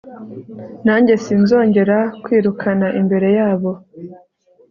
[0.85, 3.71] nanjye sinzongera kwirukana imbere yabo